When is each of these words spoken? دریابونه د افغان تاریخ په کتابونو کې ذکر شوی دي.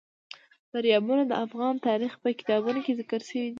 دریابونه 0.73 1.23
د 1.27 1.33
افغان 1.45 1.75
تاریخ 1.87 2.13
په 2.21 2.29
کتابونو 2.39 2.79
کې 2.85 2.97
ذکر 2.99 3.21
شوی 3.29 3.41
دي. 3.49 3.49